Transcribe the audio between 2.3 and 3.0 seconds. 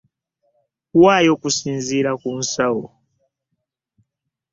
nsawo.